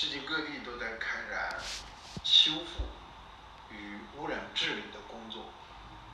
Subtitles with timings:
[0.00, 1.58] 世界各地都在开展
[2.22, 2.84] 修复
[3.74, 5.46] 与污染治理的工作。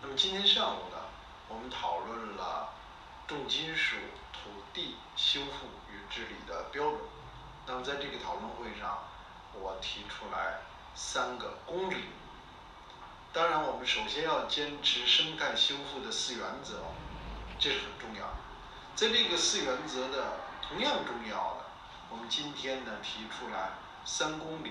[0.00, 0.96] 那么今天上午呢，
[1.48, 2.72] 我们讨论了
[3.28, 3.96] 重金属
[4.32, 7.00] 土地修复与治理的标准。
[7.66, 9.04] 那么在这个讨论会上，
[9.52, 10.60] 我提出来
[10.94, 12.04] 三个公理。
[13.34, 16.84] 当然，我们首先要坚持生态修复的四原则，
[17.58, 18.36] 这是很重要的。
[18.96, 21.63] 在这个四原则的同样重要的。
[22.14, 23.70] 我们今天呢提出来
[24.04, 24.70] 三公里，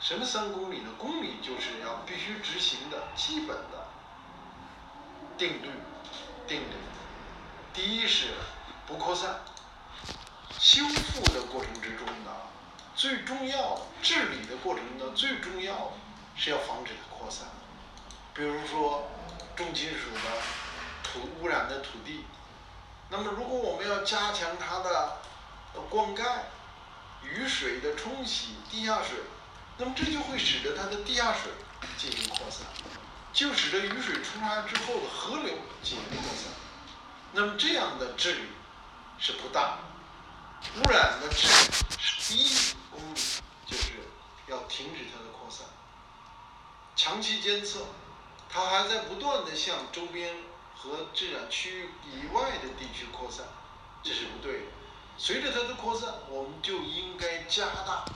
[0.00, 0.90] 什么三公里呢？
[0.96, 3.88] 公里就是要必须执行的基本的
[5.36, 5.70] 定律、
[6.48, 6.74] 定律。
[7.74, 8.28] 第一是
[8.86, 9.40] 不扩散，
[10.58, 12.30] 修复的过程之中呢，
[12.96, 15.92] 最重要治理的过程呢，最重要的
[16.36, 17.48] 是要防止它扩散。
[18.32, 19.10] 比如说
[19.54, 20.20] 重金属的
[21.02, 22.24] 土污染的土地，
[23.10, 25.18] 那么如果我们要加强它的。
[25.90, 26.22] 灌溉、
[27.24, 29.18] 雨水的冲洗、地下水，
[29.76, 31.50] 那么这就会使得它的地下水
[31.98, 32.64] 进行扩散，
[33.32, 36.52] 就使得雨水冲刷之后的河流进行扩散。
[37.32, 38.42] 那么这样的治理
[39.18, 39.78] 是不大，
[40.76, 41.54] 污染的治理
[42.28, 43.20] 第一公理
[43.66, 43.92] 就是
[44.46, 45.66] 要停止它的扩散，
[46.94, 47.86] 长期监测，
[48.48, 50.36] 它还在不断的向周边
[50.76, 53.46] 和治染区域以外的地区扩散，
[54.04, 54.66] 这是不对的。
[55.22, 58.06] 随着它的扩散，我们就应该加大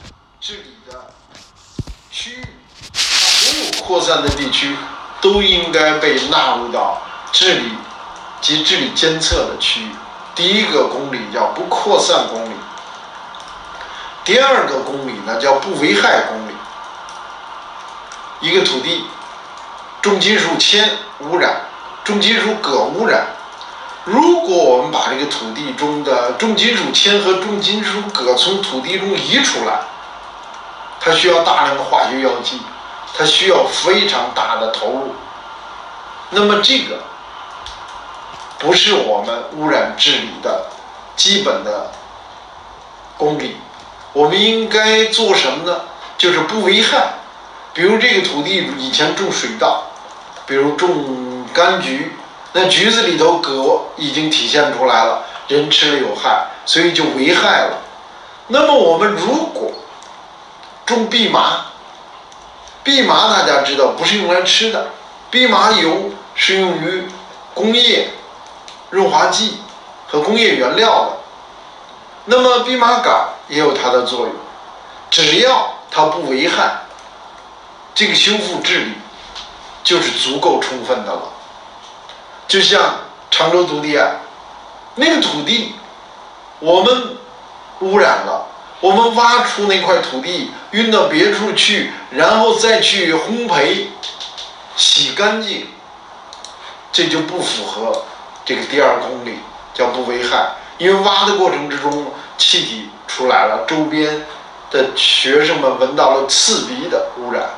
[0.40, 1.12] 治理的
[2.10, 2.46] 区域，
[2.94, 4.74] 所有扩散的地区
[5.20, 7.72] 都应该被纳入到治理
[8.40, 9.90] 及治理监测的区域。
[10.34, 12.54] 第一个公理叫不扩散公理，
[14.24, 16.54] 第二个公理呢叫不危害公理。
[18.40, 19.04] 一个土地
[20.00, 21.66] 重金属铅污染，
[22.02, 23.26] 重金属铬污染。
[24.04, 29.80] 如果我们把这个土地中的重金属铅和重金属铬从土地中移出来，
[31.00, 32.60] 它需要大量的化学药剂，
[33.16, 35.14] 它需要非常大的投入。
[36.28, 37.02] 那么这个
[38.58, 40.66] 不是我们污染治理的
[41.16, 41.90] 基本的
[43.16, 43.56] 公理。
[44.12, 45.80] 我们应该做什么呢？
[46.18, 47.14] 就是不危害。
[47.72, 49.84] 比如这个土地以前种水稻，
[50.46, 52.12] 比如种柑橘。
[52.56, 57.78] 那橘子里头铬已经体现出来了，人吃了有害，所以就危害了。
[58.46, 59.72] 那么我们如果
[60.86, 61.66] 种蓖麻，
[62.84, 64.86] 蓖麻大家知道不是用来吃的，
[65.32, 67.08] 蓖麻油是用于
[67.54, 68.10] 工业
[68.90, 69.58] 润滑剂
[70.06, 71.16] 和工业原料的。
[72.26, 74.34] 那么蓖麻杆也有它的作用，
[75.10, 76.82] 只要它不危害，
[77.96, 78.92] 这个修复治理
[79.82, 81.22] 就是足够充分的了。
[82.46, 82.96] 就像
[83.30, 84.12] 常州土地啊，
[84.96, 85.74] 那个土地
[86.60, 87.16] 我们
[87.80, 88.46] 污染了，
[88.80, 93.86] 我们挖出那块土地运到别处去，然后再去烘焙、
[94.76, 95.68] 洗干净，
[96.92, 98.04] 这就不符合
[98.44, 99.38] 这个第二公理，
[99.72, 100.52] 叫不危害。
[100.78, 104.24] 因为挖的过程之中气体出来了，周边
[104.70, 107.48] 的学生们闻到了刺鼻的污染，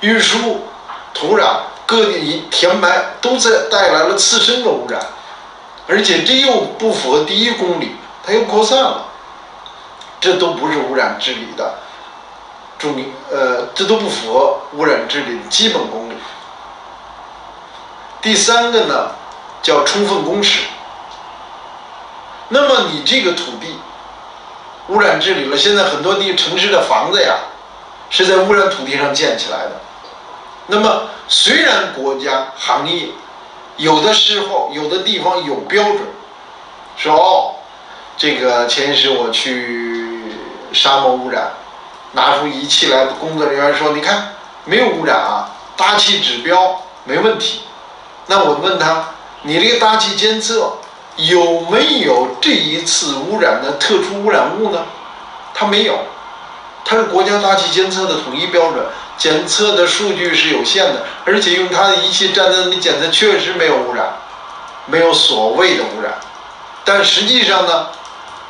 [0.00, 0.66] 运输
[1.12, 1.60] 土壤。
[1.86, 4.98] 各地填埋都在带来了自身的污染，
[5.86, 9.04] 而且这又不符合第一公理，它又扩散了，
[10.18, 11.74] 这都不是污染治理的
[12.78, 16.14] 著名，呃，这都不符合污染治理的基本公理。
[18.22, 19.10] 第三个呢，
[19.62, 20.60] 叫充分公示。
[22.48, 23.78] 那么你这个土地
[24.88, 27.36] 污染治理了，现在很多地城市的房子呀，
[28.08, 29.72] 是在污染土地上建起来的，
[30.68, 31.10] 那么。
[31.36, 33.08] 虽然国家行业
[33.76, 35.98] 有的时候有的地方有标准，
[36.96, 37.56] 说哦，
[38.16, 40.32] 这个前时我去
[40.72, 41.50] 沙漠污染，
[42.12, 47.62] 拿出仪器来，工作人员说你看没有污染啊，大气指标没问题。
[48.26, 49.08] 那我问他，
[49.42, 50.74] 你这个大气监测
[51.16, 54.84] 有没有这一次污染的特殊污染物呢？
[55.52, 55.98] 他没有，
[56.84, 58.86] 他是国家大气监测的统一标准。
[59.16, 64.06] 检测的数据是有限的，而且用它的仪器站在那里检测，确实没有污染，
[64.86, 66.14] 没有所谓的污染。
[66.84, 67.88] 但实际上呢，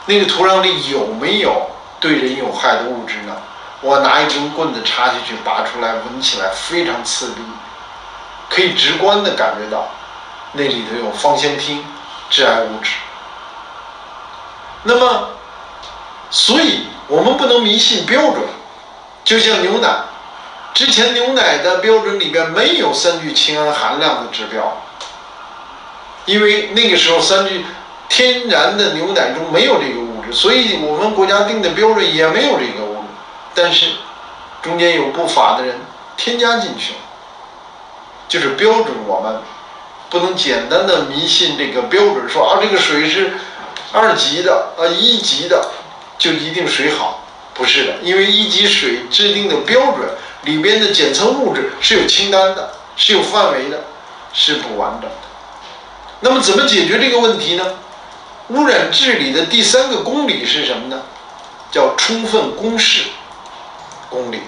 [0.06, 1.70] 那个土壤里有没有
[2.00, 3.36] 对人有害的物质呢？
[3.82, 7.42] 我拿一根棍子插进去，拔出来，闻起来非常刺鼻，
[8.48, 9.86] 可以直观的感觉到
[10.52, 11.80] 那里头有芳香烃、
[12.30, 12.92] 致癌物质。
[14.84, 15.28] 那么，
[16.30, 18.40] 所以我们不能迷信标准，
[19.22, 19.88] 就像牛奶。
[20.74, 24.82] 之前牛奶的标准里边没有三聚氰胺含量的指标，
[26.26, 27.64] 因为那个时候三聚
[28.08, 33.08] 天然的牛奶中没有这个物质，所以我们国家定的标准也没有这个物质。
[33.54, 33.86] 但是
[34.62, 35.80] 中间有不法的人
[36.16, 36.98] 添加进去了，
[38.28, 39.36] 就是标准我们
[40.10, 43.34] 不能简单的迷信这个标准，说啊这个水是
[43.92, 45.70] 二级的啊一级的
[46.18, 47.24] 就一定水好，
[47.54, 50.08] 不是的，因为一级水制定的标准
[50.44, 53.84] 里边的检测物质是有清单的，是有范围的，
[54.32, 55.16] 是不完整的。
[56.20, 57.64] 那么怎么解决这个问题呢？
[58.48, 61.02] 污染治理的第三个公理是什么呢？
[61.70, 63.04] 叫充分公示
[64.10, 64.42] 公理。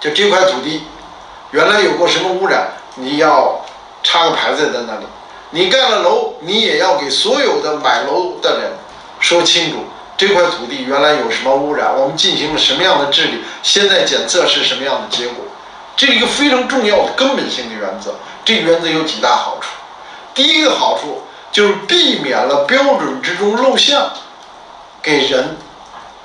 [0.00, 0.82] 就这块土地
[1.52, 3.64] 原来有过什么污染，你要
[4.02, 5.06] 插个牌子在那里。
[5.50, 8.72] 你盖了楼，你也要给所有的买楼的人
[9.20, 9.84] 说清楚
[10.16, 15.44] 这块土地原来有什么污染，我们进行了什么样的治理，现在检测是什么样的结果。
[15.96, 18.14] 这是一个非常重要的根本性的原则。
[18.44, 19.68] 这原则有几大好处。
[20.34, 21.22] 第一个好处。
[21.52, 24.10] 就是避免了标准之中漏项，
[25.00, 25.56] 给人，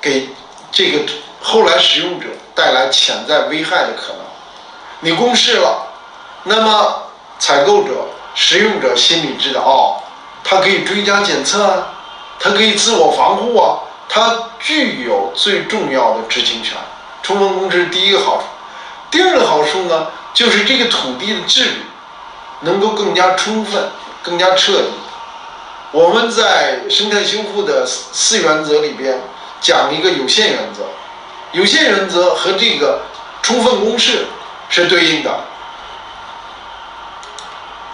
[0.00, 0.28] 给
[0.72, 0.98] 这个
[1.40, 4.22] 后来使用者带来潜在危害的可能。
[4.98, 5.86] 你公示了，
[6.42, 7.02] 那么
[7.38, 10.02] 采购者、使用者心里知道哦，
[10.42, 11.92] 他可以追加检测啊，
[12.40, 13.78] 它可以自我防护啊，
[14.08, 16.76] 它具有最重要的知情权。
[17.22, 18.44] 充分公示第一个好处，
[19.10, 21.76] 第二个好处呢，就是这个土地的治理
[22.60, 23.90] 能够更加充分、
[24.22, 24.88] 更加彻底。
[25.92, 29.20] 我们在生态修复的四四原则里边
[29.60, 30.84] 讲一个有限原则，
[31.52, 33.02] 有限原则和这个
[33.42, 34.24] 充分公示
[34.70, 35.30] 是对应的。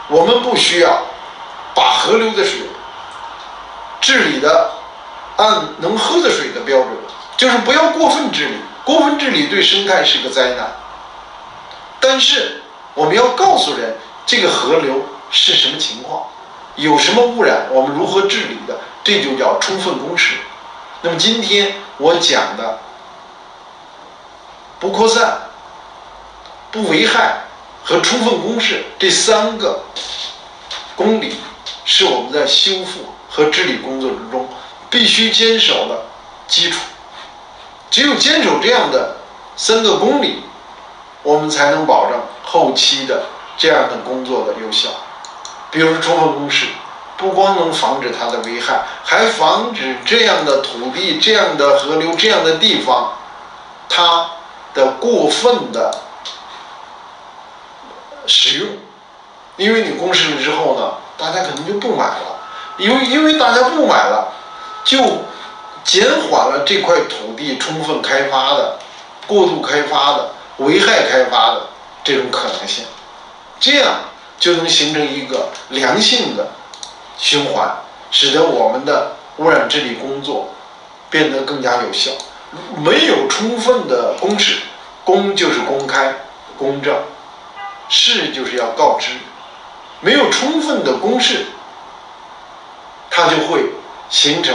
[0.09, 1.03] 我们不需要
[1.75, 2.61] 把河流的水
[4.01, 4.71] 治理的
[5.37, 6.91] 按能喝的水的标准，
[7.37, 10.73] 就是不要过分治理，过分治理对生态是个灾难。
[12.01, 12.63] 但是
[12.95, 16.23] 我们要告诉人这个河流是什么情况。
[16.77, 20.37] 有什么污染，我们如何治理的，这就叫充分公示。
[21.01, 22.79] 那么今天我讲的
[24.79, 25.39] 不扩散、
[26.71, 27.45] 不危害
[27.83, 29.85] 和充分公示这三个
[30.95, 31.41] 公理，
[31.87, 34.49] 是我们在修复和治理工作之中
[34.89, 36.07] 必须坚守的
[36.49, 36.81] 基础。
[37.91, 39.19] 只有坚守这样的
[39.57, 40.43] 三个公理，
[41.23, 43.25] 我们才能保证后期的
[43.59, 44.89] 这样的工作的有效。
[45.71, 46.67] 比如充分公示，
[47.19, 53.13] 不光能防止它的危害，还防止这样的土地、这样的河流、这样的地方，
[53.87, 54.31] 它
[54.73, 55.95] 的过分的
[58.27, 58.69] 使用。
[59.57, 62.36] 因为你公示了之后呢，大家可能就不买了。
[62.79, 64.33] 因为因为大家不买了，
[64.85, 64.99] 就
[65.85, 68.79] 减缓了这块土地充分开发的、
[69.27, 71.69] 过度开发的、危害开发的
[72.05, 72.85] 这种可能性。
[73.61, 74.01] 这样。
[74.39, 76.49] 就能形成一个良性的
[77.17, 77.75] 循环，
[78.11, 80.51] 使得我们的污染治理工作
[81.09, 82.11] 变得更加有效。
[82.77, 84.59] 没有充分的公示，
[85.05, 86.15] 公就是公开、
[86.59, 86.95] 公正，
[87.89, 89.13] 示就是要告知。
[90.01, 91.47] 没有充分的公示，
[93.17, 93.65] 它就会
[94.11, 94.55] 形成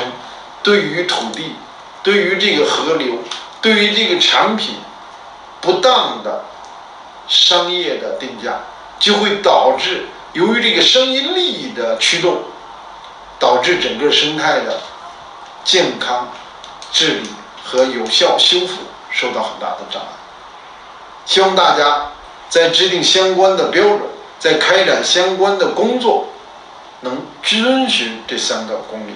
[0.62, 1.56] 对于土地、
[2.04, 3.16] 对于这个河流、
[3.60, 4.76] 对于这个产品
[5.60, 6.46] 不当的
[7.28, 8.60] 商业的定价。
[9.00, 12.44] 就会导致，由于这个商业利益的驱动，
[13.40, 14.80] 导致整个生态的
[15.64, 16.32] 健康
[16.92, 17.30] 治理
[17.66, 18.76] 和有效修复
[19.10, 20.08] 受到很大的障碍。
[21.26, 22.12] 希望大家
[22.48, 24.02] 在制定相关的标准，
[24.38, 26.28] 在开展相关的工作，
[27.02, 29.12] 能遵循这三个公理。